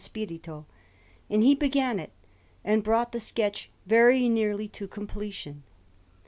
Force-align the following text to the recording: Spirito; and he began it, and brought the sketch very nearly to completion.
Spirito; 0.03 0.65
and 1.29 1.43
he 1.43 1.53
began 1.53 1.99
it, 1.99 2.11
and 2.63 2.83
brought 2.83 3.11
the 3.11 3.19
sketch 3.19 3.69
very 3.85 4.27
nearly 4.27 4.67
to 4.67 4.87
completion. 4.87 5.61